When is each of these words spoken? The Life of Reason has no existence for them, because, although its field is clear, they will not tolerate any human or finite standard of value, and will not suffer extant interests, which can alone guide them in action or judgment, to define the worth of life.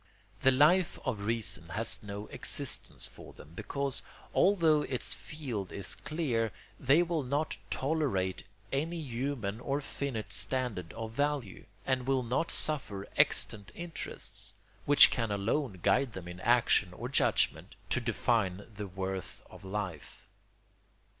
The 0.41 0.49
Life 0.49 0.97
of 1.05 1.19
Reason 1.27 1.69
has 1.69 2.01
no 2.01 2.25
existence 2.29 3.05
for 3.05 3.33
them, 3.33 3.51
because, 3.55 4.01
although 4.33 4.81
its 4.81 5.13
field 5.13 5.71
is 5.71 5.93
clear, 5.93 6.51
they 6.79 7.03
will 7.03 7.21
not 7.21 7.57
tolerate 7.69 8.45
any 8.71 8.99
human 8.99 9.59
or 9.59 9.79
finite 9.79 10.33
standard 10.33 10.91
of 10.93 11.11
value, 11.11 11.65
and 11.85 12.07
will 12.07 12.23
not 12.23 12.49
suffer 12.49 13.07
extant 13.15 13.71
interests, 13.75 14.55
which 14.87 15.11
can 15.11 15.29
alone 15.29 15.77
guide 15.83 16.13
them 16.13 16.27
in 16.27 16.39
action 16.39 16.93
or 16.93 17.07
judgment, 17.07 17.75
to 17.91 18.01
define 18.01 18.65
the 18.75 18.87
worth 18.87 19.43
of 19.51 19.63
life. 19.63 20.25